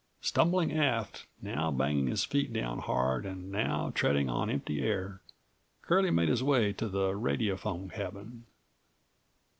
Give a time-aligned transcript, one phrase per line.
[0.21, 5.21] Stumbling aft, now banging his feet down hard and now treading on empty air,
[5.83, 8.47] Curlie made his way to the radiophone cabin.